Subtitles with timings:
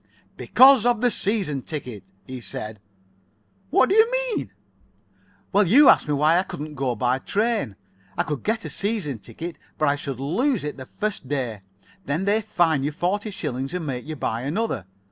[0.35, 2.79] "Because of the season ticket," he said.
[3.69, 4.49] "What do you mean?"
[5.53, 7.75] "Well, you asked me why I couldn't go by train.
[8.17, 11.61] I could get a season ticket, but I should lose it the first day.
[12.07, 14.87] Then they fine you forty shillings, and make you buy another.